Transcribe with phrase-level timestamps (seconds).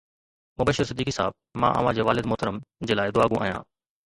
[0.59, 3.63] مبشر صديقي صاحب، مان اوهان جي والد محترم جي لاءِ دعاگو آهيان